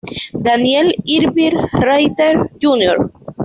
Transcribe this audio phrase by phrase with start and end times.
[0.45, 1.53] Daniel Irvin
[1.85, 2.97] Rather Jr.